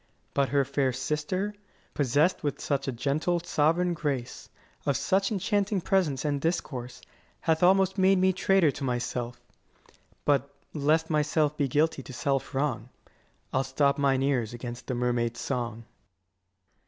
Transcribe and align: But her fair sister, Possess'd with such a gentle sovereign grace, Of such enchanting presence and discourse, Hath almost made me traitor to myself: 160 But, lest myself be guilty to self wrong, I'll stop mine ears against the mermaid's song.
But 0.33 0.49
her 0.49 0.65
fair 0.65 0.91
sister, 0.91 1.53
Possess'd 1.93 2.41
with 2.41 2.59
such 2.59 2.87
a 2.87 2.91
gentle 2.91 3.39
sovereign 3.39 3.93
grace, 3.93 4.49
Of 4.83 4.97
such 4.97 5.31
enchanting 5.31 5.79
presence 5.81 6.25
and 6.25 6.41
discourse, 6.41 7.01
Hath 7.41 7.61
almost 7.61 7.99
made 7.99 8.17
me 8.17 8.33
traitor 8.33 8.71
to 8.71 8.83
myself: 8.83 9.35
160 10.23 10.23
But, 10.25 10.49
lest 10.73 11.11
myself 11.11 11.55
be 11.55 11.67
guilty 11.67 12.01
to 12.01 12.13
self 12.13 12.55
wrong, 12.55 12.89
I'll 13.53 13.63
stop 13.63 13.99
mine 13.99 14.23
ears 14.23 14.55
against 14.55 14.87
the 14.87 14.95
mermaid's 14.95 15.39
song. 15.39 15.85